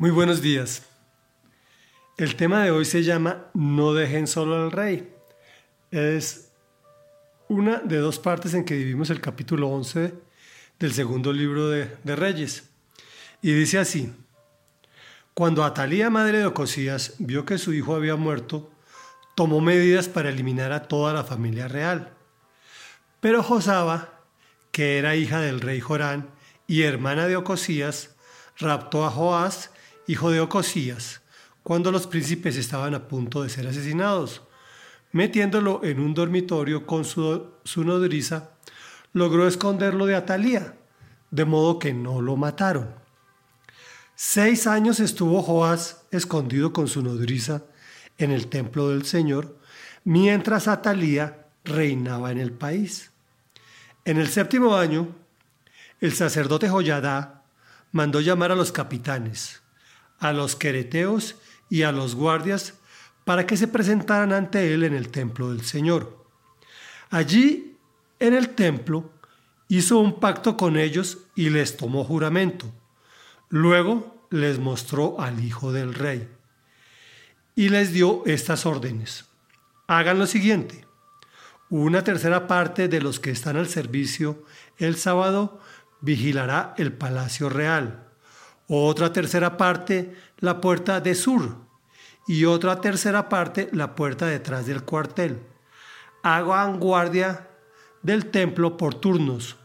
[0.00, 0.84] Muy buenos días.
[2.16, 5.12] El tema de hoy se llama No dejen solo al rey.
[5.90, 6.52] Es
[7.48, 10.14] una de dos partes en que dividimos el capítulo 11
[10.78, 12.70] del segundo libro de, de Reyes.
[13.42, 14.10] Y dice así,
[15.34, 18.72] cuando Atalía, madre de Ocosías, vio que su hijo había muerto,
[19.34, 22.14] tomó medidas para eliminar a toda la familia real.
[23.20, 24.22] Pero Josaba,
[24.72, 26.30] que era hija del rey Jorán
[26.66, 28.16] y hermana de Ocosías,
[28.56, 29.72] raptó a Joás,
[30.10, 31.20] hijo de Ocosías,
[31.62, 34.42] cuando los príncipes estaban a punto de ser asesinados.
[35.12, 38.50] Metiéndolo en un dormitorio con su, nodriza,
[39.12, 40.74] logró esconderlo de Atalía,
[41.30, 42.92] de modo que no lo mataron.
[44.16, 47.62] Seis años estuvo Joás escondido con su nodriza
[48.18, 49.58] en el templo del Señor,
[50.02, 53.12] mientras Atalía reinaba en el país.
[54.04, 55.14] En el séptimo año,
[56.00, 57.44] el sacerdote Joyadá
[57.92, 59.60] mandó llamar a los capitanes,
[60.20, 61.36] a los quereteos
[61.68, 62.74] y a los guardias
[63.24, 66.24] para que se presentaran ante él en el templo del Señor.
[67.10, 67.76] Allí,
[68.18, 69.10] en el templo,
[69.68, 72.66] hizo un pacto con ellos y les tomó juramento.
[73.48, 76.28] Luego les mostró al Hijo del Rey
[77.56, 79.26] y les dio estas órdenes.
[79.86, 80.86] Hagan lo siguiente.
[81.68, 84.44] Una tercera parte de los que están al servicio
[84.78, 85.60] el sábado
[86.00, 88.09] vigilará el palacio real.
[88.72, 91.56] Otra tercera parte la puerta de sur
[92.28, 95.40] y otra tercera parte la puerta detrás del cuartel.
[96.22, 97.48] Hagan guardia
[98.02, 99.56] del templo por turnos.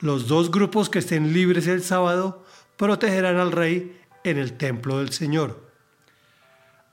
[0.00, 2.42] Los dos grupos que estén libres el sábado
[2.78, 5.70] protegerán al rey en el templo del Señor.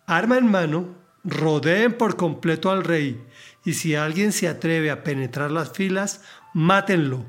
[0.08, 0.90] Arma en mano,
[1.24, 3.26] rodeen por completo al rey
[3.64, 6.22] y si alguien se atreve a penetrar las filas,
[6.54, 7.24] mátenlo.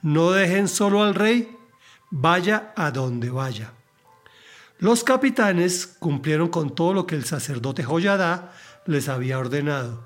[0.00, 1.56] No dejen solo al rey,
[2.12, 3.72] vaya a donde vaya.
[4.78, 8.52] Los capitanes cumplieron con todo lo que el sacerdote Joyadá
[8.86, 10.04] les había ordenado.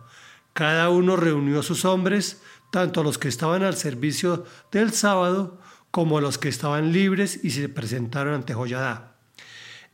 [0.53, 5.61] Cada uno reunió a sus hombres, tanto a los que estaban al servicio del sábado
[5.91, 9.16] como a los que estaban libres y se presentaron ante Joyadá.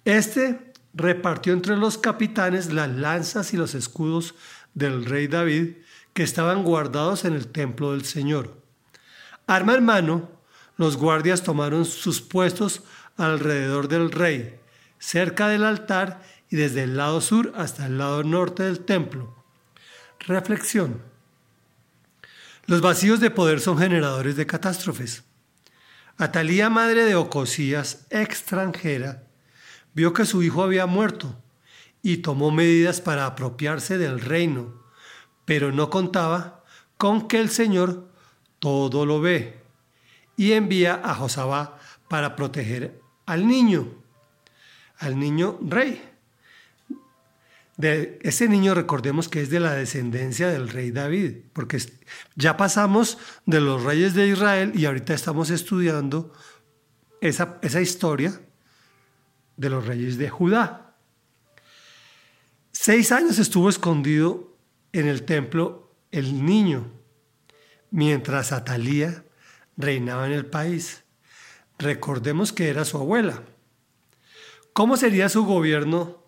[0.04, 4.34] Este repartió entre los capitanes las lanzas y los escudos
[4.74, 5.76] del rey David
[6.12, 8.60] que estaban guardados en el templo del Señor.
[9.46, 10.41] Arma en mano,
[10.82, 12.82] los guardias tomaron sus puestos
[13.16, 14.58] alrededor del rey,
[14.98, 16.20] cerca del altar
[16.50, 19.32] y desde el lado sur hasta el lado norte del templo.
[20.18, 21.00] Reflexión.
[22.66, 25.22] Los vacíos de poder son generadores de catástrofes.
[26.16, 29.22] Atalía, madre de Ocosías, extranjera,
[29.94, 31.40] vio que su hijo había muerto
[32.02, 34.82] y tomó medidas para apropiarse del reino,
[35.44, 36.64] pero no contaba
[36.96, 38.08] con que el Señor
[38.58, 39.61] todo lo ve
[40.36, 41.78] y envía a Josabá
[42.08, 43.88] para proteger al niño,
[44.98, 46.02] al niño rey.
[47.76, 51.78] De ese niño recordemos que es de la descendencia del rey David, porque
[52.36, 56.32] ya pasamos de los reyes de Israel y ahorita estamos estudiando
[57.20, 58.40] esa, esa historia
[59.56, 60.94] de los reyes de Judá.
[62.72, 64.56] Seis años estuvo escondido
[64.92, 66.92] en el templo el niño,
[67.90, 69.24] mientras Atalía
[69.76, 71.04] reinaba en el país.
[71.78, 73.42] Recordemos que era su abuela.
[74.72, 76.22] ¿Cómo sería su gobierno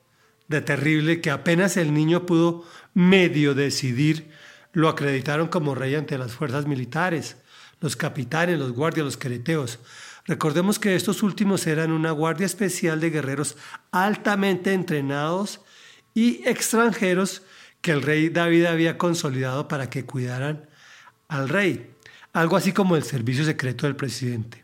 [0.48, 4.30] de terrible que apenas el niño pudo medio decidir,
[4.72, 7.36] lo acreditaron como rey ante las fuerzas militares,
[7.80, 9.78] los capitanes, los guardias, los quereteos?
[10.26, 13.56] Recordemos que estos últimos eran una guardia especial de guerreros
[13.92, 15.60] altamente entrenados
[16.14, 17.42] y extranjeros
[17.82, 20.68] que el rey David había consolidado para que cuidaran
[21.28, 21.93] al rey,
[22.34, 24.62] algo así como el servicio secreto del presidente.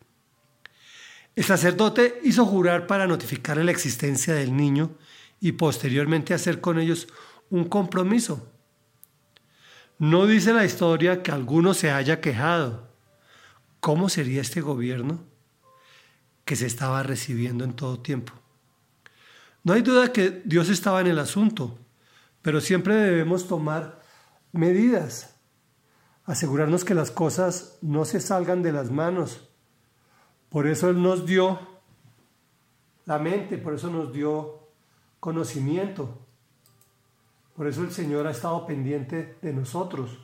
[1.35, 4.91] El sacerdote hizo jurar para notificar la existencia del niño
[5.41, 7.09] y posteriormente hacer con ellos
[7.49, 8.53] un compromiso.
[9.99, 12.91] No dice la historia que alguno se haya quejado.
[13.81, 15.31] ¿Cómo sería este gobierno?
[16.51, 18.33] que se estaba recibiendo en todo tiempo.
[19.63, 21.79] No hay duda que Dios estaba en el asunto,
[22.43, 24.03] pero siempre debemos tomar
[24.51, 25.37] medidas,
[26.25, 29.49] asegurarnos que las cosas no se salgan de las manos.
[30.49, 31.59] Por eso Él nos dio
[33.07, 34.69] la mente, por eso nos dio
[35.19, 36.19] conocimiento.
[37.57, 40.19] Por eso el Señor ha estado pendiente de nosotros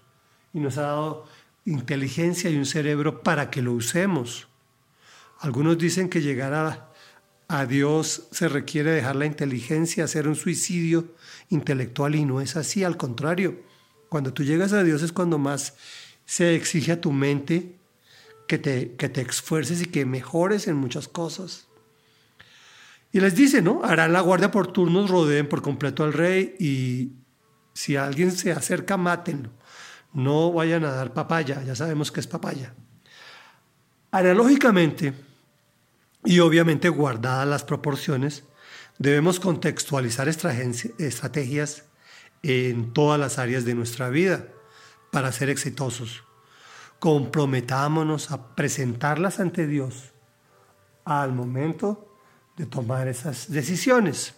[0.52, 1.26] y nos ha dado
[1.66, 4.48] inteligencia y un cerebro para que lo usemos.
[5.40, 6.54] Algunos dicen que llegar
[7.48, 11.14] a, Dios se requiere dejar la inteligencia, hacer un suicidio
[11.50, 13.60] intelectual y no es así, al contrario.
[14.08, 15.74] Cuando tú llegas a Dios es cuando más
[16.24, 17.76] se exige a tu mente
[18.48, 21.66] que te, que te esfuerces y que mejores en muchas cosas.
[23.12, 23.82] Y les dice, ¿no?
[23.84, 27.12] Harán la guardia por turnos, rodeen por completo al rey y
[27.72, 29.50] si alguien se acerca, mátenlo.
[30.12, 32.74] No vayan a dar papaya, ya sabemos que es papaya.
[34.10, 35.12] Analógicamente,
[36.24, 38.44] y obviamente guardadas las proporciones,
[38.98, 41.84] debemos contextualizar estrategias
[42.42, 44.48] en todas las áreas de nuestra vida
[45.10, 46.24] para ser exitosos.
[46.98, 50.12] Comprometámonos a presentarlas ante Dios
[51.04, 52.18] al momento
[52.56, 54.34] de tomar esas decisiones.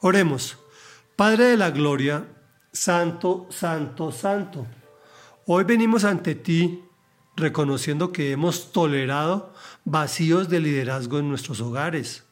[0.00, 0.58] Oremos.
[1.16, 2.26] Padre de la Gloria,
[2.72, 4.66] Santo, Santo, Santo.
[5.46, 6.84] Hoy venimos ante ti
[7.36, 9.52] reconociendo que hemos tolerado
[9.84, 12.24] vacíos de liderazgo en nuestros hogares,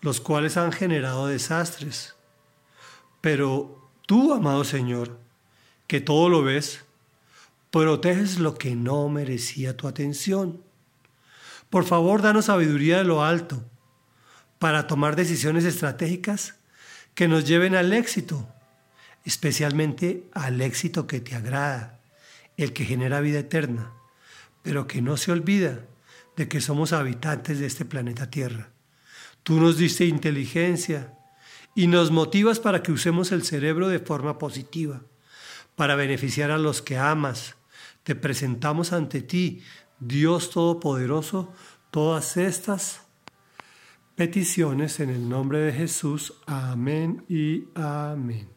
[0.00, 2.16] los cuales han generado desastres.
[3.20, 5.18] Pero tú, amado Señor,
[5.86, 6.84] que todo lo ves,
[7.70, 10.60] proteges lo que no merecía tu atención.
[11.70, 13.62] Por favor, danos sabiduría de lo alto
[14.58, 16.54] para tomar decisiones estratégicas
[17.14, 18.48] que nos lleven al éxito,
[19.24, 21.98] especialmente al éxito que te agrada,
[22.56, 23.92] el que genera vida eterna
[24.64, 25.84] pero que no se olvida
[26.36, 28.70] de que somos habitantes de este planeta Tierra.
[29.44, 31.12] Tú nos diste inteligencia
[31.74, 35.02] y nos motivas para que usemos el cerebro de forma positiva,
[35.76, 37.56] para beneficiar a los que amas.
[38.02, 39.62] Te presentamos ante ti,
[39.98, 41.52] Dios Todopoderoso,
[41.90, 43.02] todas estas
[44.14, 46.34] peticiones en el nombre de Jesús.
[46.46, 48.53] Amén y amén.